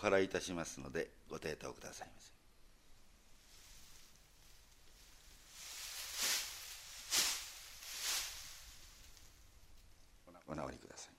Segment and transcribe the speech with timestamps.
[0.00, 2.32] 払いいたしますのでご抵当くださいませ。
[10.48, 11.14] お直りください。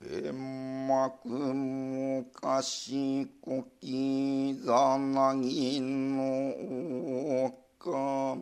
[0.00, 0.32] 煙
[0.86, 6.54] 幕昔こきざなぎの
[7.82, 8.38] 丘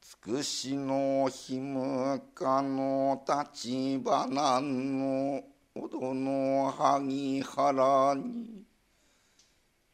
[0.00, 5.42] つくしのひむかの立花の
[5.74, 8.64] おどの萩原に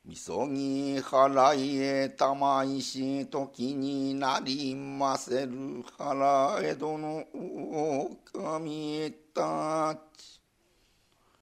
[0.05, 9.43] みそぎ払えたまいし時になりませる腹江戸の狼た